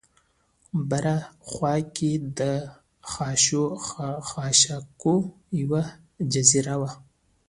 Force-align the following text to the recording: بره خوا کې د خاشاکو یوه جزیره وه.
بره 0.89 1.15
خوا 1.49 1.75
کې 1.95 2.11
د 2.39 2.41
خاشاکو 4.29 5.15
یوه 5.61 5.83
جزیره 6.31 6.75
وه. 6.81 6.91